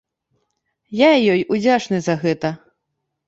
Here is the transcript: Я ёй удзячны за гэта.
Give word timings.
Я 0.99 1.09
ёй 1.33 1.45
удзячны 1.57 1.97
за 2.05 2.17
гэта. 2.27 2.53